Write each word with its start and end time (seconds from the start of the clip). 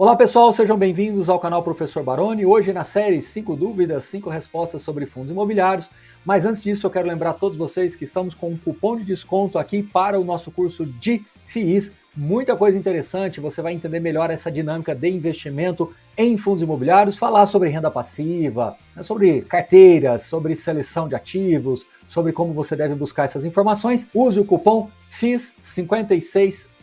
Olá 0.00 0.16
pessoal, 0.16 0.50
sejam 0.50 0.78
bem-vindos 0.78 1.28
ao 1.28 1.38
canal 1.38 1.62
Professor 1.62 2.02
Baroni. 2.02 2.46
Hoje 2.46 2.72
na 2.72 2.84
série 2.84 3.20
5 3.20 3.54
dúvidas, 3.54 4.04
5 4.04 4.30
respostas 4.30 4.80
sobre 4.80 5.04
fundos 5.04 5.30
imobiliários. 5.30 5.90
Mas 6.24 6.46
antes 6.46 6.62
disso, 6.62 6.86
eu 6.86 6.90
quero 6.90 7.06
lembrar 7.06 7.28
a 7.28 7.34
todos 7.34 7.58
vocês 7.58 7.94
que 7.94 8.04
estamos 8.04 8.34
com 8.34 8.48
um 8.48 8.56
cupom 8.56 8.96
de 8.96 9.04
desconto 9.04 9.58
aqui 9.58 9.82
para 9.82 10.18
o 10.18 10.24
nosso 10.24 10.50
curso 10.50 10.86
de 10.86 11.22
FIIs. 11.48 11.92
Muita 12.16 12.56
coisa 12.56 12.78
interessante, 12.78 13.40
você 13.40 13.60
vai 13.60 13.74
entender 13.74 14.00
melhor 14.00 14.30
essa 14.30 14.50
dinâmica 14.50 14.94
de 14.94 15.10
investimento 15.10 15.92
em 16.16 16.38
fundos 16.38 16.62
imobiliários, 16.62 17.18
falar 17.18 17.44
sobre 17.44 17.68
renda 17.68 17.90
passiva, 17.90 18.78
né, 18.96 19.02
sobre 19.02 19.42
carteiras, 19.42 20.22
sobre 20.22 20.56
seleção 20.56 21.08
de 21.08 21.14
ativos, 21.14 21.84
sobre 22.08 22.32
como 22.32 22.54
você 22.54 22.74
deve 22.74 22.94
buscar 22.94 23.24
essas 23.24 23.44
informações. 23.44 24.08
Use 24.14 24.40
o 24.40 24.46
cupom 24.46 24.88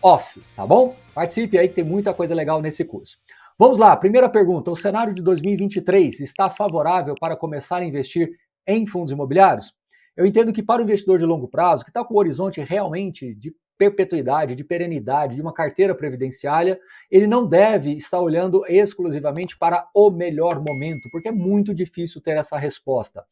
FIS56OFF, 0.02 0.42
tá 0.56 0.66
bom? 0.66 0.96
Participe 1.14 1.58
aí 1.58 1.68
que 1.68 1.76
tem 1.76 1.84
muita 1.84 2.14
coisa 2.14 2.34
legal 2.34 2.62
nesse 2.62 2.84
curso. 2.86 3.18
Vamos 3.58 3.78
lá, 3.78 3.96
primeira 3.96 4.30
pergunta: 4.30 4.72
o 4.72 4.76
cenário 4.76 5.14
de 5.14 5.22
2023 5.22 6.20
está 6.20 6.50
favorável 6.50 7.16
para 7.20 7.36
começar 7.36 7.78
a 7.78 7.86
investir 7.86 8.32
em 8.66 8.86
fundos 8.86 9.12
imobiliários? 9.12 9.74
Eu 10.16 10.26
entendo 10.26 10.54
que 10.54 10.64
para 10.64 10.82
o 10.82 10.84
investidor 10.84 11.20
de 11.20 11.26
longo 11.26 11.48
prazo, 11.48 11.84
que 11.84 11.90
está 11.90 12.04
com 12.04 12.14
o 12.14 12.18
horizonte 12.18 12.62
realmente 12.62 13.34
de 13.36 13.56
perpetuidade, 13.78 14.56
de 14.56 14.64
perenidade, 14.64 15.36
de 15.36 15.42
uma 15.42 15.54
carteira 15.54 15.94
previdenciária, 15.94 16.80
ele 17.12 17.28
não 17.28 17.48
deve 17.48 17.94
estar 17.94 18.20
olhando 18.20 18.64
exclusivamente 18.68 19.56
para 19.56 19.88
o 19.94 20.10
melhor 20.10 20.60
momento, 20.60 21.10
porque 21.12 21.28
é 21.28 21.32
muito 21.32 21.76
difícil 21.76 22.20
ter 22.20 22.38
essa 22.38 22.58
resposta. 22.58 23.24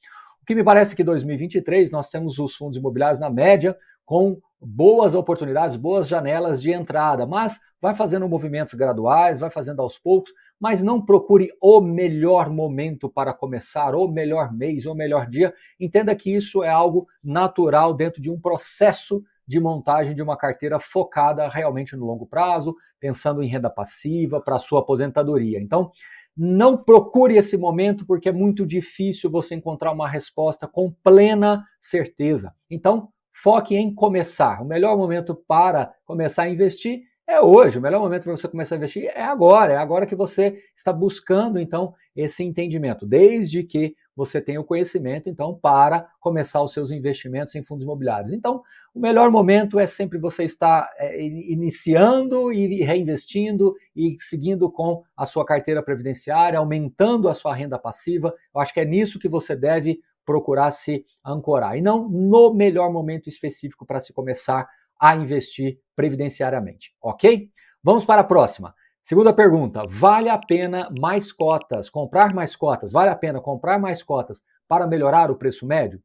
O 0.42 0.46
que 0.46 0.54
me 0.54 0.64
parece 0.64 0.96
que 0.96 1.04
2023 1.04 1.90
nós 1.90 2.12
temos 2.12 2.38
os 2.38 2.56
fundos 2.56 2.78
imobiliários 2.78 3.20
na 3.20 3.32
média 3.32 3.76
com 4.06 4.40
boas 4.66 5.14
oportunidades, 5.14 5.76
boas 5.76 6.08
janelas 6.08 6.62
de 6.62 6.72
entrada, 6.72 7.26
mas 7.26 7.60
vai 7.80 7.94
fazendo 7.94 8.28
movimentos 8.28 8.74
graduais, 8.74 9.40
vai 9.40 9.52
fazendo 9.52 9.82
aos 9.82 9.98
poucos, 9.98 10.34
mas 10.60 10.82
não 10.82 11.04
procure 11.04 11.52
o 11.62 11.80
melhor 11.80 12.50
momento 12.50 13.08
para 13.08 13.34
começar, 13.34 13.94
o 13.94 14.08
melhor 14.08 14.52
mês, 14.52 14.86
o 14.86 14.96
melhor 14.96 15.30
dia. 15.30 15.54
Entenda 15.80 16.16
que 16.16 16.34
isso 16.34 16.64
é 16.64 16.70
algo 16.70 17.06
natural 17.24 17.94
dentro 17.94 18.22
de 18.22 18.32
um 18.32 18.40
processo 18.40 19.22
de 19.48 19.60
montagem 19.60 20.16
de 20.16 20.24
uma 20.24 20.36
carteira 20.36 20.80
focada 20.80 21.48
realmente 21.48 21.96
no 21.96 22.06
longo 22.06 22.26
prazo, 22.26 22.76
pensando 23.00 23.44
em 23.44 23.48
renda 23.48 23.70
passiva 23.70 24.42
para 24.42 24.58
sua 24.58 24.80
aposentadoria. 24.80 25.62
Então, 25.62 25.92
não 26.36 26.76
procure 26.76 27.38
esse 27.38 27.56
momento 27.56 28.06
porque 28.06 28.30
é 28.30 28.32
muito 28.32 28.66
difícil 28.66 29.30
você 29.30 29.56
encontrar 29.56 29.92
uma 29.92 30.10
resposta 30.10 30.68
com 30.68 30.92
plena 31.04 31.64
certeza. 31.80 32.54
Então, 32.70 33.10
Foque 33.38 33.76
em 33.76 33.94
começar. 33.94 34.62
O 34.62 34.66
melhor 34.66 34.98
momento 34.98 35.36
para 35.36 35.94
começar 36.06 36.44
a 36.44 36.50
investir 36.50 37.02
é 37.28 37.42
hoje. 37.42 37.78
O 37.78 37.82
melhor 37.82 38.00
momento 38.00 38.24
para 38.24 38.36
você 38.38 38.48
começar 38.48 38.76
a 38.76 38.78
investir 38.78 39.12
é 39.14 39.24
agora. 39.24 39.74
É 39.74 39.78
agora 39.78 40.06
que 40.06 40.16
você 40.16 40.58
está 40.74 40.94
buscando, 40.94 41.60
então, 41.60 41.94
esse 42.16 42.44
entendimento. 42.44 43.06
Desde 43.06 43.62
que 43.64 43.94
você 44.16 44.40
tenha 44.40 44.62
o 44.62 44.64
conhecimento, 44.64 45.30
então, 45.30 45.54
para 45.54 46.08
começar 46.22 46.62
os 46.64 46.72
seus 46.72 46.92
investimentos 46.92 47.54
em 47.56 47.64
fundos 47.64 47.84
imobiliários. 47.84 48.32
Então, 48.32 48.62
o 48.94 49.00
melhor 49.00 49.30
momento 49.30 49.78
é 49.78 49.86
sempre 49.86 50.18
você 50.18 50.46
estar 50.46 50.90
é, 50.98 51.22
iniciando 51.22 52.54
e 52.54 52.82
reinvestindo 52.84 53.76
e 53.94 54.16
seguindo 54.18 54.72
com 54.72 55.04
a 55.18 55.26
sua 55.26 55.46
carteira 55.46 55.84
previdenciária, 55.84 56.58
aumentando 56.58 57.28
a 57.28 57.34
sua 57.34 57.54
renda 57.54 57.78
passiva. 57.78 58.34
Eu 58.54 58.62
acho 58.62 58.74
que 58.74 58.80
é 58.80 58.86
nisso 58.86 59.20
que 59.20 59.28
você 59.28 59.56
deve 59.56 60.00
procurar 60.26 60.72
se 60.72 61.06
ancorar 61.24 61.78
e 61.78 61.82
não 61.82 62.10
no 62.10 62.54
melhor 62.54 62.92
momento 62.92 63.28
específico 63.28 63.86
para 63.86 64.00
se 64.00 64.14
começar 64.14 64.68
a 65.00 65.16
investir 65.16 65.80
previdenciariamente, 65.96 66.94
ok? 67.02 67.50
Vamos 67.84 68.04
para 68.04 68.22
a 68.22 68.26
próxima. 68.26 68.74
Segunda 69.04 69.32
pergunta: 69.32 69.84
vale 69.88 70.30
a 70.30 70.38
pena 70.38 70.90
mais 71.00 71.32
cotas, 71.32 71.90
comprar 71.90 72.34
mais 72.34 72.56
cotas? 72.56 72.92
Vale 72.92 73.10
a 73.10 73.16
pena 73.16 73.40
comprar 73.40 73.80
mais 73.80 74.02
cotas 74.02 74.42
para 74.68 74.88
melhorar 74.88 75.30
o 75.30 75.36
preço 75.36 75.66
médio? 75.66 76.02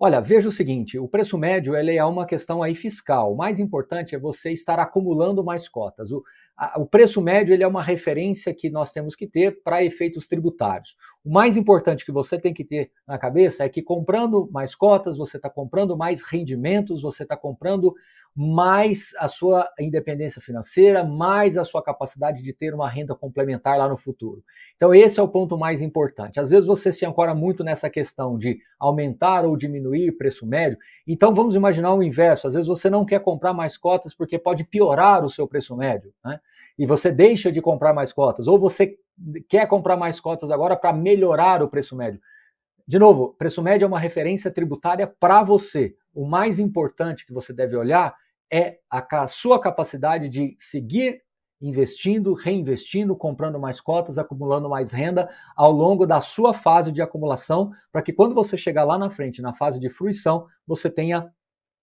Olha, 0.00 0.20
veja 0.20 0.48
o 0.48 0.52
seguinte, 0.52 0.96
o 0.96 1.08
preço 1.08 1.36
médio 1.36 1.74
ele 1.74 1.96
é 1.96 2.04
uma 2.04 2.24
questão 2.24 2.62
aí 2.62 2.72
fiscal. 2.76 3.32
O 3.32 3.36
mais 3.36 3.58
importante 3.58 4.14
é 4.14 4.18
você 4.18 4.52
estar 4.52 4.78
acumulando 4.78 5.42
mais 5.42 5.68
cotas. 5.68 6.12
O, 6.12 6.22
a, 6.56 6.78
o 6.78 6.86
preço 6.86 7.20
médio 7.20 7.52
ele 7.52 7.64
é 7.64 7.66
uma 7.66 7.82
referência 7.82 8.54
que 8.54 8.70
nós 8.70 8.92
temos 8.92 9.16
que 9.16 9.26
ter 9.26 9.60
para 9.60 9.82
efeitos 9.82 10.24
tributários. 10.24 10.96
O 11.24 11.32
mais 11.32 11.56
importante 11.56 12.04
que 12.04 12.12
você 12.12 12.38
tem 12.38 12.54
que 12.54 12.64
ter 12.64 12.92
na 13.08 13.18
cabeça 13.18 13.64
é 13.64 13.68
que 13.68 13.82
comprando 13.82 14.48
mais 14.52 14.72
cotas, 14.72 15.18
você 15.18 15.36
está 15.36 15.50
comprando 15.50 15.96
mais 15.96 16.22
rendimentos, 16.22 17.02
você 17.02 17.24
está 17.24 17.36
comprando 17.36 17.92
mais 18.40 19.16
a 19.18 19.26
sua 19.26 19.68
independência 19.80 20.40
financeira, 20.40 21.02
mais 21.02 21.58
a 21.58 21.64
sua 21.64 21.82
capacidade 21.82 22.40
de 22.40 22.52
ter 22.52 22.72
uma 22.72 22.88
renda 22.88 23.12
complementar 23.12 23.76
lá 23.76 23.88
no 23.88 23.96
futuro. 23.96 24.44
Então, 24.76 24.94
esse 24.94 25.18
é 25.18 25.22
o 25.24 25.26
ponto 25.26 25.58
mais 25.58 25.82
importante. 25.82 26.38
Às 26.38 26.50
vezes 26.50 26.64
você 26.64 26.92
se 26.92 27.04
ancora 27.04 27.34
muito 27.34 27.64
nessa 27.64 27.90
questão 27.90 28.38
de 28.38 28.60
aumentar 28.78 29.44
ou 29.44 29.56
diminuir 29.56 30.12
preço 30.12 30.46
médio. 30.46 30.78
Então, 31.04 31.34
vamos 31.34 31.56
imaginar 31.56 31.92
o 31.94 32.00
inverso. 32.00 32.46
Às 32.46 32.54
vezes 32.54 32.68
você 32.68 32.88
não 32.88 33.04
quer 33.04 33.18
comprar 33.18 33.52
mais 33.52 33.76
cotas 33.76 34.14
porque 34.14 34.38
pode 34.38 34.62
piorar 34.62 35.24
o 35.24 35.28
seu 35.28 35.48
preço 35.48 35.76
médio, 35.76 36.14
né? 36.24 36.38
E 36.78 36.86
você 36.86 37.10
deixa 37.10 37.50
de 37.50 37.60
comprar 37.60 37.92
mais 37.92 38.12
cotas, 38.12 38.46
ou 38.46 38.56
você 38.56 38.96
quer 39.48 39.66
comprar 39.66 39.96
mais 39.96 40.20
cotas 40.20 40.52
agora 40.52 40.76
para 40.76 40.92
melhorar 40.92 41.60
o 41.60 41.68
preço 41.68 41.96
médio. 41.96 42.20
De 42.86 43.00
novo, 43.00 43.34
preço 43.36 43.60
médio 43.60 43.84
é 43.84 43.88
uma 43.88 43.98
referência 43.98 44.48
tributária 44.48 45.08
para 45.08 45.42
você. 45.42 45.96
O 46.14 46.24
mais 46.24 46.60
importante 46.60 47.26
que 47.26 47.32
você 47.32 47.52
deve 47.52 47.76
olhar 47.76 48.14
é 48.50 48.78
a 48.90 49.26
sua 49.26 49.60
capacidade 49.60 50.28
de 50.28 50.56
seguir 50.58 51.22
investindo, 51.60 52.34
reinvestindo, 52.34 53.16
comprando 53.16 53.58
mais 53.58 53.80
cotas, 53.80 54.18
acumulando 54.18 54.68
mais 54.68 54.92
renda 54.92 55.28
ao 55.56 55.72
longo 55.72 56.06
da 56.06 56.20
sua 56.20 56.54
fase 56.54 56.92
de 56.92 57.02
acumulação, 57.02 57.72
para 57.90 58.02
que 58.02 58.12
quando 58.12 58.34
você 58.34 58.56
chegar 58.56 58.84
lá 58.84 58.96
na 58.96 59.10
frente, 59.10 59.42
na 59.42 59.52
fase 59.52 59.80
de 59.80 59.90
fruição, 59.90 60.46
você 60.66 60.88
tenha 60.88 61.32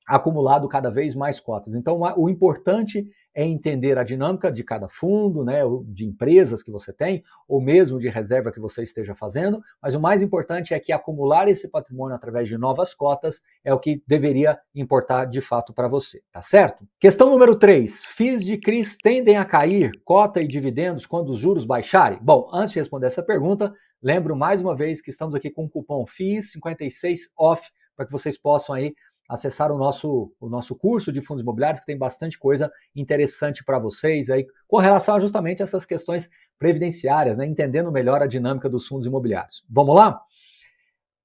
acumulado 0.07 0.67
cada 0.67 0.89
vez 0.89 1.16
mais 1.16 1.39
cotas. 1.39 1.73
Então, 1.73 2.01
o 2.17 2.29
importante 2.29 3.07
é 3.33 3.43
entender 3.45 3.97
a 3.97 4.03
dinâmica 4.03 4.49
de 4.49 4.63
cada 4.63 4.88
fundo, 4.88 5.43
né, 5.43 5.59
de 5.88 6.05
empresas 6.05 6.63
que 6.63 6.71
você 6.71 6.93
tem, 6.93 7.21
ou 7.49 7.59
mesmo 7.59 7.99
de 7.99 8.07
reserva 8.07 8.51
que 8.51 8.61
você 8.61 8.81
esteja 8.81 9.13
fazendo, 9.13 9.61
mas 9.81 9.93
o 9.93 9.99
mais 9.99 10.21
importante 10.21 10.73
é 10.73 10.79
que 10.79 10.93
acumular 10.93 11.49
esse 11.49 11.67
patrimônio 11.67 12.16
através 12.16 12.47
de 12.47 12.57
novas 12.57 12.93
cotas 12.93 13.41
é 13.63 13.73
o 13.73 13.79
que 13.79 14.01
deveria 14.07 14.57
importar 14.73 15.25
de 15.25 15.41
fato 15.41 15.73
para 15.73 15.89
você, 15.89 16.22
tá 16.31 16.41
certo? 16.41 16.87
Questão 16.97 17.29
número 17.29 17.57
3. 17.57 18.05
FIIs 18.05 18.45
de 18.45 18.57
CRIs 18.57 18.95
tendem 18.95 19.35
a 19.35 19.43
cair, 19.43 19.91
cota 20.05 20.41
e 20.41 20.47
dividendos, 20.47 21.05
quando 21.05 21.29
os 21.29 21.37
juros 21.37 21.66
baixarem? 21.66 22.19
Bom, 22.22 22.47
antes 22.53 22.72
de 22.72 22.79
responder 22.79 23.07
essa 23.07 23.22
pergunta, 23.22 23.73
lembro 24.01 24.33
mais 24.33 24.61
uma 24.61 24.75
vez 24.75 25.01
que 25.01 25.09
estamos 25.09 25.35
aqui 25.35 25.49
com 25.49 25.66
o 25.66 25.69
cupom 25.69 26.05
FIIs56OFF 26.05 27.63
para 27.97 28.05
que 28.05 28.11
vocês 28.11 28.37
possam 28.37 28.75
aí 28.75 28.93
acessar 29.28 29.72
o 29.72 29.78
nosso, 29.78 30.31
o 30.40 30.47
nosso 30.50 30.75
curso 30.75 31.12
de 31.12 31.22
fundos 31.22 31.41
imobiliários, 31.41 31.80
que 31.80 31.86
tem 31.86 31.97
bastante 31.97 32.38
coisa 32.38 32.72
interessante 32.96 33.63
para 33.63 33.80
vocês 33.80 34.30
aí, 34.30 34.46
com 34.68 34.78
relação 34.78 35.16
a 35.16 35.19
justamente 35.19 35.63
essas 35.63 35.86
questões 35.86 36.30
previdenciárias, 36.58 37.38
né, 37.38 37.46
entendendo 37.46 37.91
melhor 37.91 38.22
a 38.22 38.28
dinâmica 38.28 38.69
dos 38.69 38.88
fundos 38.88 39.08
imobiliários. 39.08 39.64
Vamos 39.69 39.96
lá? 39.96 40.22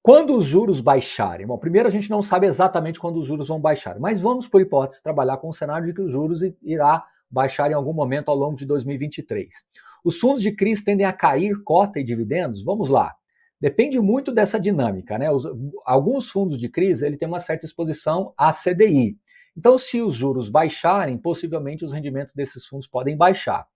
Quando 0.01 0.35
os 0.35 0.45
juros 0.45 0.81
baixarem? 0.81 1.45
Bom, 1.45 1.59
primeiro 1.59 1.87
a 1.87 1.91
gente 1.91 2.09
não 2.09 2.23
sabe 2.23 2.47
exatamente 2.47 2.99
quando 2.99 3.17
os 3.17 3.27
juros 3.27 3.47
vão 3.47 3.59
baixar, 3.59 3.99
mas 3.99 4.19
vamos, 4.19 4.47
por 4.47 4.59
hipótese, 4.59 5.03
trabalhar 5.03 5.37
com 5.37 5.49
o 5.49 5.53
cenário 5.53 5.85
de 5.85 5.93
que 5.93 6.01
os 6.01 6.11
juros 6.11 6.41
irá 6.63 7.05
baixar 7.29 7.69
em 7.69 7.75
algum 7.75 7.93
momento 7.93 8.29
ao 8.29 8.35
longo 8.35 8.57
de 8.57 8.65
2023. 8.65 9.53
Os 10.03 10.17
fundos 10.17 10.41
de 10.41 10.51
CRIs 10.51 10.83
tendem 10.83 11.05
a 11.05 11.13
cair 11.13 11.61
cota 11.63 11.99
e 11.99 12.03
dividendos? 12.03 12.63
Vamos 12.63 12.89
lá. 12.89 13.15
Depende 13.61 13.99
muito 13.99 14.31
dessa 14.31 14.59
dinâmica, 14.59 15.19
né? 15.19 15.29
Os, 15.29 15.45
alguns 15.85 16.31
fundos 16.31 16.57
de 16.57 16.67
crise 16.67 17.05
ele 17.05 17.15
tem 17.15 17.27
uma 17.27 17.39
certa 17.39 17.63
exposição 17.63 18.33
à 18.35 18.51
CDI. 18.51 19.17
Então, 19.55 19.77
se 19.77 20.01
os 20.01 20.15
juros 20.15 20.49
baixarem, 20.49 21.17
possivelmente 21.17 21.85
os 21.85 21.93
rendimentos 21.93 22.33
desses 22.33 22.65
fundos 22.65 22.87
podem 22.87 23.15
baixar. 23.15 23.67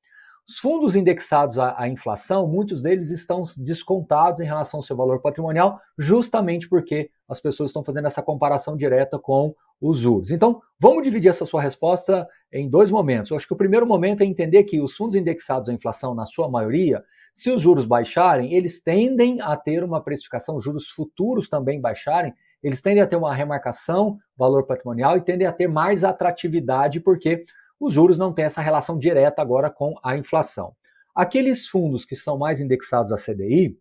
Os 0.47 0.57
fundos 0.57 0.95
indexados 0.95 1.59
à, 1.59 1.75
à, 1.79 1.87
inflação, 1.87 2.47
muitos 2.47 2.81
deles 2.81 3.11
estão 3.11 3.43
descontados 3.57 4.39
em 4.39 4.45
relação 4.45 4.79
ao 4.79 4.83
seu 4.83 4.95
valor 4.95 5.19
patrimonial, 5.19 5.79
justamente 5.97 6.69
porque 6.69 7.09
as 7.27 7.39
pessoas 7.39 7.69
estão 7.69 7.83
fazendo 7.83 8.07
essa 8.07 8.21
comparação 8.21 8.75
direta 8.77 9.19
com 9.19 9.53
os 9.81 9.97
juros. 9.99 10.31
Então, 10.31 10.61
vamos 10.79 11.03
dividir 11.03 11.29
essa 11.29 11.45
sua 11.45 11.61
resposta 11.61 12.27
em 12.51 12.69
dois 12.69 12.89
momentos. 12.89 13.31
Eu 13.31 13.37
acho 13.37 13.47
que 13.47 13.53
o 13.53 13.57
primeiro 13.57 13.85
momento 13.85 14.21
é 14.21 14.25
entender 14.25 14.63
que 14.63 14.79
os 14.79 14.95
fundos 14.95 15.15
indexados 15.15 15.67
à 15.67 15.73
inflação, 15.73 16.15
na 16.15 16.25
sua 16.25 16.49
maioria, 16.49 17.03
se 17.35 17.51
os 17.51 17.61
juros 17.61 17.85
baixarem, 17.85 18.53
eles 18.53 18.81
tendem 18.81 19.41
a 19.41 19.57
ter 19.57 19.83
uma 19.83 20.01
precificação, 20.01 20.59
juros 20.59 20.87
futuros 20.87 21.49
também 21.49 21.81
baixarem, 21.81 22.33
eles 22.63 22.81
tendem 22.81 23.03
a 23.03 23.07
ter 23.07 23.17
uma 23.17 23.35
remarcação, 23.35 24.17
valor 24.37 24.65
patrimonial 24.65 25.17
e 25.17 25.21
tendem 25.21 25.45
a 25.45 25.51
ter 25.51 25.67
mais 25.67 26.05
atratividade 26.05 27.01
porque 27.01 27.43
os 27.77 27.93
juros 27.93 28.17
não 28.17 28.33
têm 28.33 28.45
essa 28.45 28.61
relação 28.61 28.97
direta 28.97 29.41
agora 29.41 29.69
com 29.69 29.93
a 30.01 30.15
inflação. 30.15 30.73
Aqueles 31.13 31.67
fundos 31.67 32.05
que 32.05 32.15
são 32.15 32.37
mais 32.37 32.61
indexados 32.61 33.11
à 33.11 33.17
CDI, 33.17 33.77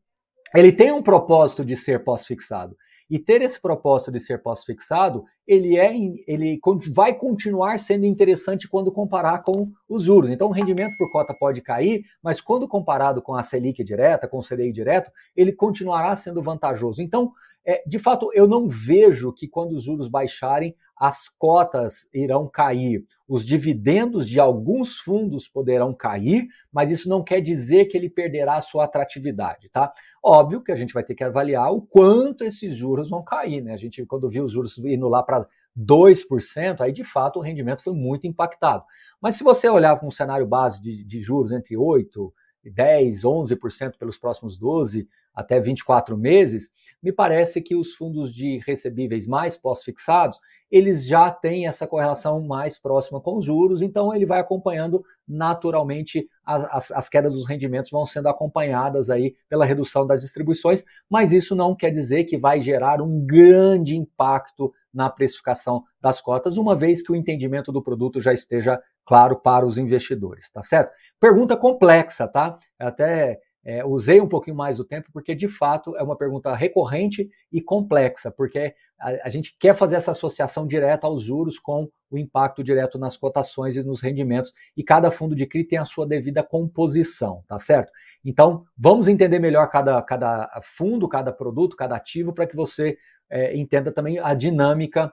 ele 0.53 0.73
tem 0.73 0.91
um 0.91 1.03
propósito 1.03 1.65
de 1.65 1.77
ser 1.77 2.03
pós-fixado. 2.03 2.77
E 3.11 3.19
ter 3.19 3.43
esse 3.43 3.61
propósito 3.61 4.11
de 4.11 4.19
ser 4.19 4.43
pós-fixado, 4.43 5.25
ele, 5.47 5.77
é, 5.77 5.95
ele 6.27 6.59
vai 6.91 7.15
continuar 7.15 7.79
sendo 7.79 8.07
interessante 8.07 8.69
quando 8.69 8.91
comparar 8.91 9.43
com 9.43 9.71
os 9.89 10.05
juros. 10.05 10.31
Então, 10.31 10.49
o 10.49 10.53
rendimento 10.53 10.97
por 10.97 11.11
cota 11.11 11.35
pode 11.35 11.61
cair, 11.61 12.05
mas 12.23 12.41
quando 12.41 12.67
comparado 12.67 13.21
com 13.21 13.35
a 13.35 13.43
Selic 13.43 13.85
direta, 13.85 14.27
com 14.27 14.39
o 14.39 14.43
CDI 14.43 14.73
direto, 14.73 15.11
ele 15.37 15.53
continuará 15.53 16.17
sendo 16.17 16.43
vantajoso. 16.43 17.03
Então, 17.03 17.33
é, 17.67 17.83
de 17.87 17.99
fato, 17.99 18.31
eu 18.35 18.47
não 18.47 18.69
vejo 18.69 19.33
que 19.33 19.49
quando 19.49 19.73
os 19.73 19.85
juros 19.85 20.07
baixarem, 20.07 20.77
as 20.97 21.29
cotas 21.29 22.09
irão 22.13 22.47
cair, 22.47 23.05
os 23.27 23.45
dividendos 23.45 24.29
de 24.29 24.39
alguns 24.39 24.99
fundos 24.99 25.49
poderão 25.49 25.93
cair, 25.95 26.47
mas 26.71 26.91
isso 26.91 27.09
não 27.09 27.25
quer 27.25 27.41
dizer 27.41 27.87
que 27.87 27.97
ele 27.97 28.09
perderá 28.09 28.57
a 28.57 28.61
sua 28.61 28.85
atratividade, 28.85 29.69
tá? 29.71 29.93
Óbvio 30.23 30.63
que 30.63 30.71
a 30.71 30.77
gente 30.77 30.93
vai 30.93 31.03
ter 31.03 31.15
que 31.15 31.25
avaliar 31.25 31.73
o 31.73 31.83
quanto 31.83 32.45
esses 32.45 32.75
juros 32.75 33.11
vão 33.11 33.25
cair, 33.25 33.63
né? 33.63 33.73
A 33.73 33.77
gente, 33.77 34.05
quando 34.07 34.29
viu 34.29 34.45
os 34.45 34.53
juros 34.53 34.77
indo 34.79 35.09
lá 35.09 35.23
para 35.23 35.47
2%, 35.77 36.81
aí 36.81 36.93
de 36.93 37.03
fato 37.03 37.39
o 37.39 37.43
rendimento 37.43 37.83
foi 37.83 37.95
muito 37.95 38.27
impactado. 38.27 38.85
Mas 39.21 39.37
se 39.37 39.43
você 39.43 39.69
olhar 39.69 39.99
com 39.99 40.07
um 40.07 40.13
cenário 40.13 40.47
base 40.47 40.81
de, 40.81 41.03
de 41.03 41.19
juros 41.19 41.51
entre 41.51 41.75
8%, 41.75 42.31
10%, 42.65 43.23
11% 43.23 43.99
pelos 43.99 44.17
próximos 44.17 44.57
12 44.57 45.09
até 45.35 45.61
24 45.61 46.17
meses, 46.17 46.71
me 47.03 47.13
parece 47.13 47.61
que 47.61 47.75
os 47.75 47.95
fundos 47.95 48.33
de 48.33 48.59
recebíveis 48.67 49.27
mais 49.27 49.57
pós-fixados, 49.57 50.39
eles 50.71 51.07
já 51.07 51.31
têm 51.31 51.67
essa 51.67 51.87
correlação 51.87 52.41
mais 52.41 52.79
próxima 52.79 53.21
com 53.21 53.37
os 53.37 53.45
juros, 53.45 53.83
então 53.83 54.15
ele 54.15 54.25
vai 54.25 54.41
acompanhando 54.41 55.05
naturalmente 55.29 56.29
as, 56.45 56.65
as, 56.65 56.91
as, 56.93 57.09
quedas 57.09 57.35
dos 57.35 57.47
rendimentos 57.47 57.91
vão 57.91 58.07
sendo 58.07 58.29
acompanhadas 58.29 59.11
aí 59.11 59.37
pela 59.49 59.65
redução 59.65 60.07
das 60.07 60.23
distribuições, 60.23 60.83
mas 61.09 61.33
isso 61.33 61.55
não 61.55 61.75
quer 61.75 61.91
dizer 61.91 62.25
que 62.25 62.39
vai 62.39 62.61
gerar 62.61 63.03
um 63.03 63.25
grande 63.25 63.97
impacto 63.97 64.73
na 64.93 65.11
precificação 65.11 65.85
das 66.01 66.21
cotas, 66.21 66.57
uma 66.57 66.77
vez 66.77 67.03
que 67.03 67.13
o 67.13 67.17
entendimento 67.17 67.71
do 67.71 67.83
produto 67.83 68.21
já 68.21 68.33
esteja 68.33 68.81
claro 69.05 69.37
para 69.37 69.67
os 69.67 69.77
investidores, 69.77 70.51
tá 70.51 70.63
certo? 70.63 70.93
Pergunta 71.21 71.57
complexa, 71.57 72.27
tá? 72.27 72.59
Até 72.79 73.41
é, 73.65 73.85
usei 73.85 74.21
um 74.21 74.29
pouquinho 74.29 74.57
mais 74.57 74.77
do 74.77 74.85
tempo 74.85 75.09
porque 75.13 75.35
de 75.35 75.49
fato 75.49 75.97
é 75.97 76.03
uma 76.03 76.17
pergunta 76.17 76.55
recorrente 76.55 77.31
e 77.51 77.63
complexa, 77.63 78.31
porque 78.31 78.75
a, 79.01 79.27
a, 79.27 79.29
gente 79.29 79.57
quer 79.59 79.75
fazer 79.75 79.97
essa 79.97 80.11
associação 80.11 80.67
direta 80.67 81.07
aos 81.07 81.23
juros 81.23 81.59
com 81.59 81.89
o 82.11 82.19
impacto 82.19 82.63
direto 82.63 82.99
nas 82.99 83.17
cotações 83.17 83.77
e 83.77 83.85
nos 83.85 84.01
rendimentos, 84.01 84.53
e 84.77 84.85
cada 84.85 85.11
fundo 85.11 85.35
de 85.35 85.47
CRI 85.47 85.65
tem 85.65 85.79
a 85.79 85.85
sua 85.85 86.07
devida 86.07 86.43
composição, 86.43 87.43
tá 87.49 87.59
certo? 87.59 87.91
Então, 88.25 88.65
vamos 88.77 89.09
entender 89.09 89.39
melhor 89.39 89.69
cada, 89.69 90.01
cada 90.03 90.61
fundo, 90.63 91.09
cada 91.09 91.33
produto, 91.33 91.77
cada 91.77 91.97
ativo, 91.97 92.33
para 92.33 92.47
que 92.47 92.55
você 92.55 92.97
é, 93.29 93.57
entenda 93.57 93.91
também 93.91 94.19
a 94.19 94.35
dinâmica 94.35 95.13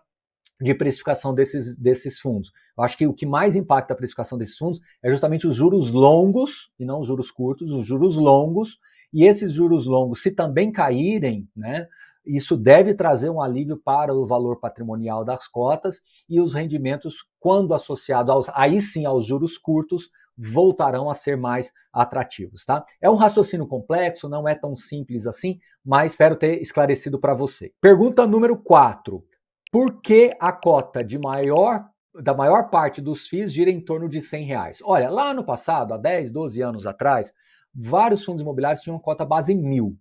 de 0.61 0.75
precificação 0.75 1.33
desses, 1.33 1.77
desses 1.77 2.19
fundos. 2.19 2.51
Eu 2.77 2.83
acho 2.83 2.97
que 2.97 3.07
o 3.07 3.13
que 3.13 3.25
mais 3.25 3.55
impacta 3.55 3.93
a 3.93 3.95
precificação 3.95 4.37
desses 4.37 4.57
fundos 4.57 4.79
é 5.03 5.09
justamente 5.09 5.47
os 5.47 5.55
juros 5.55 5.91
longos, 5.91 6.71
e 6.79 6.85
não 6.85 6.99
os 6.99 7.07
juros 7.07 7.31
curtos, 7.31 7.71
os 7.71 7.85
juros 7.85 8.15
longos, 8.15 8.79
e 9.13 9.25
esses 9.25 9.51
juros 9.51 9.85
longos, 9.85 10.21
se 10.21 10.31
também 10.31 10.71
caírem, 10.71 11.49
né, 11.55 11.87
isso 12.25 12.55
deve 12.55 12.93
trazer 12.93 13.29
um 13.29 13.41
alívio 13.41 13.77
para 13.77 14.13
o 14.13 14.25
valor 14.25 14.59
patrimonial 14.59 15.25
das 15.25 15.47
cotas 15.47 16.01
e 16.29 16.39
os 16.39 16.53
rendimentos, 16.53 17.25
quando 17.39 17.73
associados 17.73 18.31
aos, 18.31 18.49
aí 18.53 18.79
sim 18.79 19.05
aos 19.05 19.25
juros 19.25 19.57
curtos, 19.57 20.09
voltarão 20.37 21.09
a 21.09 21.13
ser 21.13 21.35
mais 21.35 21.71
atrativos, 21.91 22.63
tá? 22.63 22.85
É 23.01 23.09
um 23.09 23.15
raciocínio 23.15 23.67
complexo, 23.67 24.29
não 24.29 24.47
é 24.47 24.55
tão 24.55 24.75
simples 24.75 25.27
assim, 25.27 25.59
mas 25.83 26.13
espero 26.13 26.35
ter 26.35 26.61
esclarecido 26.61 27.19
para 27.19 27.33
você. 27.33 27.73
Pergunta 27.81 28.25
número 28.25 28.57
4. 28.57 29.23
Por 29.71 30.01
que 30.01 30.35
a 30.37 30.51
cota 30.51 31.01
de 31.01 31.17
maior 31.17 31.89
da 32.13 32.33
maior 32.33 32.69
parte 32.69 32.99
dos 33.01 33.25
FIIs 33.25 33.53
gira 33.53 33.71
em 33.71 33.79
torno 33.79 34.09
de 34.09 34.19
100 34.19 34.45
reais? 34.45 34.79
Olha, 34.83 35.09
lá 35.09 35.33
no 35.33 35.45
passado, 35.45 35.93
há 35.93 35.97
10, 35.97 36.29
12 36.29 36.61
anos 36.61 36.85
atrás, 36.85 37.33
vários 37.73 38.25
fundos 38.25 38.41
imobiliários 38.41 38.83
tinham 38.83 38.99
cota 38.99 39.23
base 39.23 39.55
mil. 39.55 39.97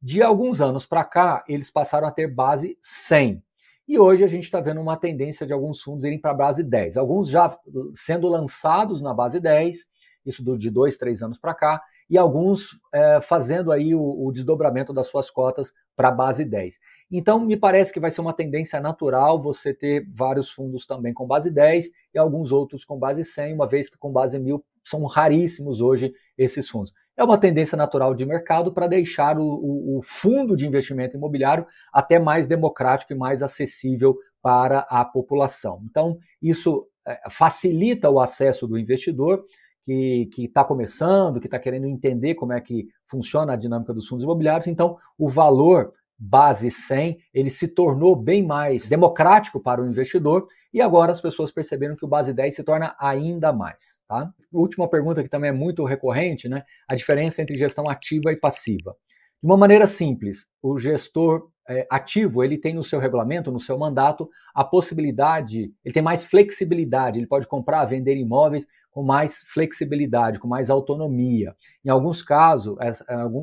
De 0.00 0.22
alguns 0.22 0.60
anos 0.60 0.84
para 0.84 1.02
cá, 1.04 1.42
eles 1.48 1.70
passaram 1.70 2.06
a 2.06 2.10
ter 2.10 2.28
base 2.28 2.76
100. 2.82 3.42
E 3.88 3.98
hoje 3.98 4.22
a 4.24 4.26
gente 4.26 4.44
está 4.44 4.60
vendo 4.60 4.80
uma 4.80 4.98
tendência 4.98 5.46
de 5.46 5.54
alguns 5.54 5.80
fundos 5.80 6.04
irem 6.04 6.20
para 6.20 6.32
a 6.32 6.34
base 6.34 6.62
10. 6.62 6.98
Alguns 6.98 7.30
já 7.30 7.58
sendo 7.94 8.28
lançados 8.28 9.00
na 9.00 9.14
base 9.14 9.40
10, 9.40 9.86
isso 10.26 10.58
de 10.58 10.70
dois, 10.70 10.98
três 10.98 11.22
anos 11.22 11.38
para 11.38 11.54
cá, 11.54 11.82
e 12.08 12.18
alguns 12.18 12.78
é, 12.92 13.20
fazendo 13.20 13.72
aí 13.72 13.94
o, 13.94 14.26
o, 14.26 14.32
desdobramento 14.32 14.92
das 14.92 15.06
suas 15.06 15.30
cotas 15.30 15.72
para 15.96 16.08
a 16.08 16.12
base 16.12 16.44
10. 16.44 16.78
Então, 17.10 17.40
me 17.40 17.56
parece 17.56 17.92
que 17.92 18.00
vai 18.00 18.10
ser 18.10 18.20
uma 18.20 18.32
tendência 18.34 18.80
natural 18.80 19.42
você 19.42 19.72
ter 19.72 20.06
vários 20.14 20.50
fundos 20.50 20.86
também 20.86 21.14
com 21.14 21.26
base 21.26 21.50
10 21.50 21.86
e 22.14 22.18
alguns 22.18 22.52
outros 22.52 22.84
com 22.84 22.98
base 22.98 23.24
100, 23.24 23.54
uma 23.54 23.66
vez 23.66 23.88
que 23.88 23.98
com 23.98 24.12
base 24.12 24.38
1000 24.38 24.64
são 24.84 25.04
raríssimos 25.04 25.80
hoje 25.80 26.12
esses 26.36 26.68
fundos. 26.68 26.92
É 27.16 27.22
uma 27.22 27.38
tendência 27.38 27.76
natural 27.76 28.14
de 28.14 28.26
mercado 28.26 28.72
para 28.72 28.86
deixar 28.86 29.38
o, 29.38 29.46
o, 29.46 29.98
o 29.98 30.02
fundo 30.02 30.56
de 30.56 30.66
investimento 30.66 31.16
imobiliário 31.16 31.66
até 31.92 32.18
mais 32.18 32.46
democrático 32.46 33.12
e 33.12 33.16
mais 33.16 33.42
acessível 33.42 34.16
para 34.42 34.80
a 34.90 35.04
população. 35.04 35.80
Então, 35.88 36.18
isso 36.42 36.86
é, 37.06 37.20
facilita 37.30 38.10
o 38.10 38.20
acesso 38.20 38.66
do 38.66 38.78
investidor 38.78 39.44
que 39.84 40.30
está 40.38 40.64
começando, 40.64 41.40
que 41.40 41.46
está 41.46 41.58
querendo 41.58 41.86
entender 41.86 42.34
como 42.34 42.52
é 42.52 42.60
que 42.60 42.88
funciona 43.06 43.52
a 43.52 43.56
dinâmica 43.56 43.92
dos 43.92 44.06
fundos 44.06 44.24
imobiliários. 44.24 44.66
Então, 44.66 44.96
o 45.18 45.28
valor 45.28 45.92
base 46.18 46.70
100, 46.70 47.18
ele 47.32 47.50
se 47.50 47.68
tornou 47.68 48.16
bem 48.16 48.44
mais 48.44 48.88
democrático 48.88 49.60
para 49.60 49.82
o 49.82 49.86
investidor 49.86 50.46
e 50.72 50.80
agora 50.80 51.12
as 51.12 51.20
pessoas 51.20 51.52
perceberam 51.52 51.96
que 51.96 52.04
o 52.04 52.08
base 52.08 52.32
10 52.32 52.54
se 52.54 52.64
torna 52.64 52.96
ainda 52.98 53.52
mais, 53.52 54.02
tá? 54.08 54.32
Última 54.52 54.88
pergunta 54.88 55.22
que 55.22 55.28
também 55.28 55.50
é 55.50 55.52
muito 55.52 55.84
recorrente, 55.84 56.48
né? 56.48 56.64
A 56.88 56.94
diferença 56.94 57.42
entre 57.42 57.56
gestão 57.56 57.88
ativa 57.88 58.32
e 58.32 58.36
passiva. 58.36 58.96
De 59.42 59.46
uma 59.46 59.56
maneira 59.56 59.86
simples, 59.86 60.48
o 60.62 60.78
gestor 60.78 61.48
é, 61.68 61.86
ativo, 61.90 62.42
ele 62.42 62.58
tem 62.58 62.74
no 62.74 62.82
seu 62.82 62.98
regulamento, 62.98 63.52
no 63.52 63.60
seu 63.60 63.78
mandato, 63.78 64.28
a 64.54 64.64
possibilidade, 64.64 65.72
ele 65.84 65.94
tem 65.94 66.02
mais 66.02 66.24
flexibilidade, 66.24 67.18
ele 67.18 67.26
pode 67.26 67.46
comprar, 67.46 67.84
vender 67.84 68.16
imóveis 68.16 68.66
com 68.94 69.02
mais 69.02 69.42
flexibilidade, 69.48 70.38
com 70.38 70.46
mais 70.46 70.70
autonomia. 70.70 71.56
Em 71.84 71.90
alguns 71.90 72.22
casos, 72.22 72.78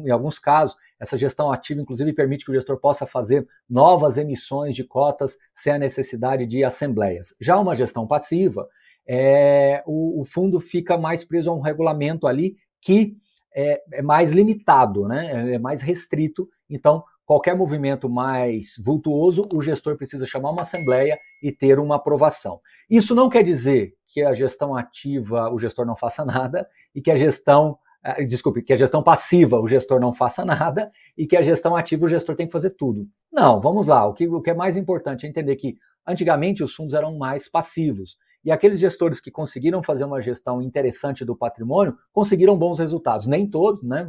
em 0.06 0.10
alguns 0.10 0.40
casos, 0.40 0.78
essa 0.98 1.18
gestão 1.18 1.52
ativa, 1.52 1.82
inclusive, 1.82 2.14
permite 2.14 2.46
que 2.46 2.52
o 2.52 2.54
gestor 2.54 2.80
possa 2.80 3.06
fazer 3.06 3.46
novas 3.70 4.18
emissões 4.18 4.78
de 4.78 4.86
cotas 4.86 5.38
sem 5.54 5.74
a 5.74 5.78
necessidade 5.78 6.46
de 6.46 6.64
assembleias. 6.64 7.36
Já 7.38 7.60
uma 7.60 7.76
gestão 7.76 8.08
passiva, 8.08 8.66
é, 9.06 9.84
o, 9.86 10.22
o, 10.22 10.26
fundo 10.26 10.58
fica 10.58 10.98
mais 10.98 11.26
preso 11.26 11.52
a 11.52 11.54
um 11.54 11.60
regulamento 11.60 12.28
ali 12.28 12.56
que 12.80 13.18
é, 13.54 13.82
é 13.92 14.02
mais 14.02 14.32
limitado, 14.32 15.06
né? 15.06 15.56
é 15.56 15.60
mais 15.60 15.82
restrito. 15.82 16.48
Então, 16.70 17.04
qualquer 17.32 17.56
movimento 17.56 18.10
mais 18.10 18.74
vultuoso, 18.78 19.44
o 19.54 19.62
gestor 19.62 19.96
precisa 19.96 20.26
chamar 20.26 20.52
uma 20.52 20.64
assembleia 20.64 21.18
e 21.42 21.50
ter 21.50 21.80
uma 21.80 21.96
aprovação. 21.96 22.60
Isso 22.90 23.16
não 23.16 23.30
quer 23.30 23.42
dizer 23.42 23.94
que 24.06 24.22
a 24.22 24.34
gestão 24.34 24.76
ativa 24.76 25.50
o 25.50 25.58
gestor 25.58 25.86
não 25.86 25.96
faça 25.96 26.26
nada 26.26 26.68
e 26.94 27.02
que 27.02 27.10
a 27.10 27.16
gestão 27.16 27.78
uh, 28.06 28.28
desculpe, 28.28 28.62
que 28.62 28.74
a 28.74 28.76
gestão 28.76 29.02
passiva 29.02 29.58
o 29.62 29.66
gestor 29.66 29.98
não 29.98 30.12
faça 30.12 30.44
nada 30.44 30.92
e 31.18 31.26
que 31.26 31.38
a 31.38 31.42
gestão 31.42 31.74
ativa 31.74 32.04
o 32.04 32.10
gestor 32.10 32.36
tem 32.36 32.48
que 32.48 32.52
fazer 32.52 32.72
tudo. 32.72 33.08
Não, 33.32 33.62
vamos 33.62 33.88
lá. 33.88 34.06
O 34.06 34.14
que, 34.14 34.28
o 34.28 34.42
que 34.42 34.50
é 34.50 34.54
mais 34.54 34.76
importante 34.76 35.26
é 35.26 35.30
entender 35.30 35.56
que 35.56 35.78
antigamente 36.06 36.62
os 36.62 36.76
fundos 36.76 36.94
eram 36.94 37.18
mais 37.18 37.48
passivos. 37.48 38.18
E 38.44 38.52
aqueles 38.52 38.78
gestores 38.78 39.22
que 39.22 39.32
conseguiram 39.32 39.82
fazer 39.82 40.04
uma 40.04 40.22
gestão 40.22 40.62
interessante 40.62 41.24
do 41.24 41.34
patrimônio 41.34 41.96
conseguiram 42.12 42.58
bons 42.58 42.78
resultados. 42.78 43.26
Nem 43.26 43.48
todos, 43.48 43.82
né? 43.84 44.06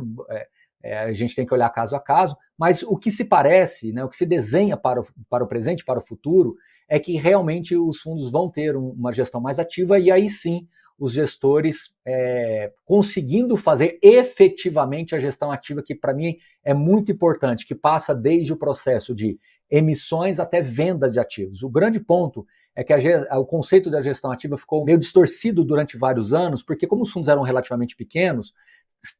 É, 0.82 0.98
a 0.98 1.12
gente 1.12 1.34
tem 1.34 1.46
que 1.46 1.54
olhar 1.54 1.70
caso 1.70 1.94
a 1.94 2.00
caso, 2.00 2.36
mas 2.58 2.82
o 2.82 2.96
que 2.96 3.10
se 3.10 3.24
parece, 3.24 3.92
né, 3.92 4.04
o 4.04 4.08
que 4.08 4.16
se 4.16 4.26
desenha 4.26 4.76
para 4.76 5.00
o, 5.00 5.06
para 5.30 5.44
o 5.44 5.46
presente, 5.46 5.84
para 5.84 5.98
o 5.98 6.02
futuro, 6.02 6.56
é 6.88 6.98
que 6.98 7.16
realmente 7.16 7.76
os 7.76 8.00
fundos 8.00 8.30
vão 8.30 8.50
ter 8.50 8.76
uma 8.76 9.12
gestão 9.12 9.40
mais 9.40 9.58
ativa 9.58 9.98
e 9.98 10.10
aí 10.10 10.28
sim 10.28 10.66
os 10.98 11.12
gestores 11.12 11.94
é, 12.06 12.72
conseguindo 12.84 13.56
fazer 13.56 13.98
efetivamente 14.02 15.14
a 15.14 15.18
gestão 15.18 15.50
ativa, 15.50 15.82
que 15.82 15.94
para 15.94 16.14
mim 16.14 16.36
é 16.62 16.72
muito 16.72 17.10
importante, 17.10 17.66
que 17.66 17.74
passa 17.74 18.14
desde 18.14 18.52
o 18.52 18.56
processo 18.56 19.14
de 19.14 19.38
emissões 19.70 20.38
até 20.38 20.60
venda 20.60 21.10
de 21.10 21.18
ativos. 21.18 21.62
O 21.62 21.68
grande 21.68 21.98
ponto 21.98 22.46
é 22.74 22.84
que 22.84 22.92
a, 22.92 23.38
o 23.38 23.44
conceito 23.44 23.90
da 23.90 24.00
gestão 24.00 24.30
ativa 24.30 24.56
ficou 24.56 24.84
meio 24.84 24.98
distorcido 24.98 25.64
durante 25.64 25.96
vários 25.96 26.32
anos, 26.32 26.62
porque 26.62 26.86
como 26.86 27.02
os 27.02 27.10
fundos 27.10 27.28
eram 27.28 27.42
relativamente 27.42 27.96
pequenos, 27.96 28.52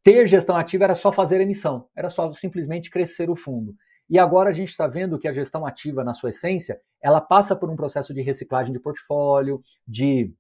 ter 0.03 0.27
gestão 0.27 0.57
ativa 0.57 0.85
era 0.85 0.95
só 0.95 1.13
fazer 1.13 1.41
emissão, 1.41 1.87
era 1.97 2.09
só 2.09 2.33
simplesmente 2.33 2.91
crescer 2.91 3.31
o 3.31 3.37
fundo. 3.37 3.75
E 4.09 4.19
agora 4.19 4.51
a 4.51 4.53
gente 4.53 4.69
está 4.69 4.87
vendo 4.87 5.19
que 5.19 5.27
a 5.27 5.33
gestão 5.33 5.65
ativa, 5.65 6.05
na 6.05 6.13
sua 6.13 6.31
essência, 6.31 6.81
ela 7.01 7.21
passa 7.21 7.57
por 7.57 7.71
um 7.71 7.77
processo 7.77 8.13
de 8.13 8.21
reciclagem 8.21 8.73
de 8.73 8.81
portfólio, 8.81 9.63
de 9.87 10.33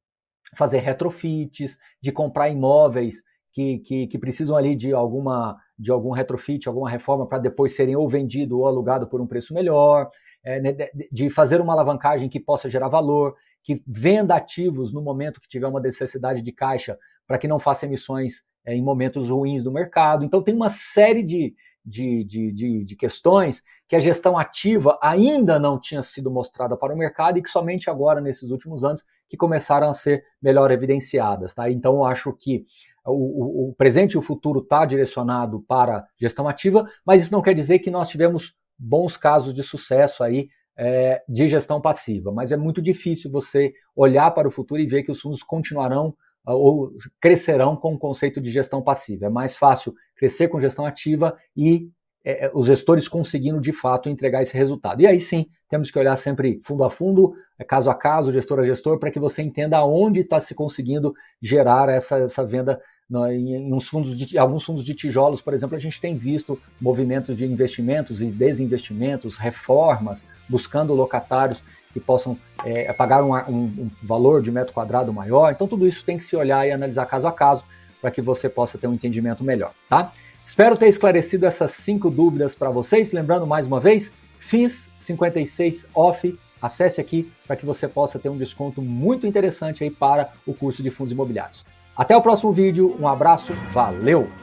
fazer 0.57 0.79
retrofits, 0.79 1.79
de 2.01 2.13
comprar 2.13 2.49
imóveis 2.49 3.23
que, 3.53 3.79
que, 3.79 4.07
que 4.07 4.19
precisam 4.19 4.57
ali 4.57 4.77
de 4.77 4.93
alguma 4.93 5.57
de 5.79 5.91
algum 5.91 6.13
retrofit, 6.13 6.69
alguma 6.69 6.89
reforma 6.89 7.27
para 7.27 7.39
depois 7.39 7.75
serem 7.75 7.97
ou 7.97 8.09
vendido 8.09 8.59
ou 8.59 8.69
alugado 8.69 9.09
por 9.09 9.21
um 9.21 9.27
preço 9.27 9.53
melhor, 9.53 10.09
é, 10.45 10.91
de 11.11 11.29
fazer 11.29 11.61
uma 11.61 11.73
alavancagem 11.73 12.29
que 12.29 12.39
possa 12.39 12.71
gerar 12.71 12.89
valor, 12.89 13.35
que 13.65 13.83
venda 13.85 14.37
ativos 14.37 14.93
no 14.93 15.03
momento 15.03 15.41
que 15.41 15.49
tiver 15.49 15.67
uma 15.67 15.81
necessidade 15.81 16.41
de 16.41 16.53
caixa 16.53 16.97
para 17.27 17.37
que 17.37 17.49
não 17.49 17.59
faça 17.59 17.85
emissões 17.85 18.45
é, 18.65 18.75
em 18.75 18.83
momentos 18.83 19.29
ruins 19.29 19.63
do 19.63 19.73
mercado. 19.73 20.25
Então 20.25 20.43
tem 20.43 20.55
uma 20.55 20.69
série 20.69 21.23
de, 21.23 21.55
de, 21.85 22.25
de, 22.25 22.53
de, 22.53 22.85
de 22.85 22.97
questões 22.97 23.63
que 23.89 23.97
a 23.97 24.01
gestão 24.01 24.39
ativa 24.39 24.99
ainda 25.03 25.59
não 25.59 25.79
tinha 25.79 26.03
sido 26.03 26.31
mostrada 26.31 26.77
para 26.77 26.95
o 26.95 26.97
mercado 26.97 27.39
e 27.39 27.43
que 27.43 27.51
somente 27.51 27.91
agora, 27.91 28.21
nesses 28.21 28.51
últimos 28.51 28.85
anos, 28.85 29.05
que 29.29 29.37
começaram 29.37 29.91
a 29.91 29.95
ser 29.95 30.25
melhor 30.41 30.71
evidenciadas. 30.71 31.55
Tá? 31.55 31.71
Então, 31.71 31.97
eu 31.97 32.05
acho 32.05 32.33
que 32.33 32.65
o, 33.05 33.71
o, 33.71 33.75
presente 33.75 34.13
e 34.13 34.19
o 34.19 34.23
futuro 34.23 34.61
está 34.61 34.87
direcionado 34.87 35.61
para 35.67 36.07
gestão 36.19 36.47
ativa, 36.47 36.89
mas 37.05 37.23
isso 37.23 37.33
não 37.33 37.43
quer 37.43 37.55
dizer 37.55 37.81
que 37.81 37.91
nós 37.91 38.09
tivemos 38.09 38.55
bons 38.79 39.17
casos 39.17 39.53
de 39.53 39.63
sucesso 39.63 40.23
aí 40.23 40.49
é, 40.77 41.23
de 41.29 41.47
gestão 41.47 41.81
passiva. 41.81 42.33
Mas 42.33 42.53
é 42.53 42.57
muito 42.57 42.81
difícil 42.81 43.31
você 43.31 43.73
olhar 43.95 44.31
para 44.31 44.49
o 44.49 44.51
futuro 44.51 44.81
e 44.81 44.87
ver 44.87 45.03
que 45.03 45.11
os 45.11 45.21
fundos 45.21 45.43
continuarão 45.43 46.15
ou 46.45 46.93
crescerão 47.21 47.77
com 47.77 47.95
o 47.95 47.99
conceito 47.99 48.41
de 48.41 48.51
gestão 48.51 48.83
passiva. 48.83 49.27
É 49.27 49.31
mais 49.31 49.57
fácil 49.57 49.95
crescer 50.17 50.49
com 50.49 50.61
gestão 50.61 50.85
ativa 50.85 51.37
e 51.57 51.89
é, 52.25 52.47
é, 52.47 52.51
os 52.55 52.67
gestores 52.67 53.09
conseguindo 53.09 53.61
de 53.61 53.73
fato 53.73 54.09
entregar 54.09 54.43
esse 54.43 54.57
resultado. 54.57 55.03
E 55.03 55.07
aí 55.07 55.21
sim, 55.21 55.47
temos 55.69 55.91
que 55.91 55.99
olhar 55.99 56.15
sempre 56.17 56.61
fundo 56.63 56.85
a 56.85 56.91
fundo, 56.91 57.35
é, 57.59 57.65
caso 57.65 57.91
a 57.91 57.95
caso, 57.95 58.33
gestor 58.33 58.61
a 58.61 58.65
gestor, 58.65 58.99
para 58.99 59.11
que 59.11 59.19
você 59.19 59.43
entenda 59.43 59.77
aonde 59.77 60.21
está 60.21 60.39
se 60.39 60.55
conseguindo 60.55 61.13
gerar 61.41 61.89
essa, 61.89 62.19
essa 62.19 62.45
venda 62.45 62.81
em, 63.31 63.55
em 63.57 63.75
uns 63.75 63.89
fundos 63.89 64.17
de, 64.17 64.39
alguns 64.39 64.65
fundos 64.65 64.85
de 64.85 64.95
tijolos, 64.95 65.43
por 65.43 65.53
exemplo, 65.53 65.77
a 65.77 65.79
gente 65.79 66.01
tem 66.01 66.17
visto 66.17 66.59
movimentos 66.81 67.37
de 67.37 67.45
investimentos 67.45 68.23
e 68.23 68.27
desinvestimentos, 68.27 69.37
reformas, 69.37 70.25
buscando 70.49 70.95
locatários 70.95 71.63
que 71.93 72.01
possam 72.01 72.39
é, 72.65 72.93
pagar 72.93 73.23
um, 73.23 73.35
um, 73.35 73.65
um 73.65 73.91
valor 74.03 74.43
de 74.43 74.51
metro 74.51 74.73
quadrado 74.73 75.13
maior. 75.13 75.53
Então, 75.53 75.67
tudo 75.69 75.87
isso 75.87 76.05
tem 76.05 76.19
que 76.19 76.25
se 76.25 76.37
olhar 76.37 76.67
e 76.67 76.73
analisar 76.73 77.07
caso 77.07 77.27
a 77.27 77.33
caso 77.33 77.65
para 78.01 78.11
que 78.11 78.21
você 78.21 78.49
possa 78.49 78.77
ter 78.79 78.87
um 78.87 78.95
entendimento 78.95 79.45
melhor, 79.45 79.73
tá? 79.89 80.13
Espero 80.45 80.77
ter 80.77 80.89
esclarecido 80.89 81.47
essas 81.47 81.71
cinco 81.71 82.11
dúvidas 82.11 82.55
para 82.55 82.69
vocês. 82.69 83.13
Lembrando 83.13 83.47
mais 83.47 83.67
uma 83.67 83.79
vez, 83.79 84.13
FIS 84.41 84.91
56 84.97 85.87
off. 85.95 86.39
Acesse 86.61 87.01
aqui 87.01 87.33
para 87.47 87.57
que 87.57 87.65
você 87.65 87.89
possa 87.89 88.19
ter 88.19 88.29
um 88.29 88.37
desconto 88.37 88.83
muito 88.83 89.27
interessante 89.27 89.85
aí 89.85 89.91
para 89.91 90.33
o 90.47 90.53
curso 90.53 90.83
de 90.83 90.91
fundos 90.91 91.13
imobiliários. 91.13 91.65
Até 91.97 92.17
o 92.17 92.23
próximo 92.23 92.53
vídeo, 92.53 92.97
um 93.01 93.07
abraço, 93.07 93.53
valeu! 93.73 94.42